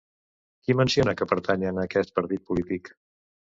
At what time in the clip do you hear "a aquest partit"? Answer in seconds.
1.83-2.45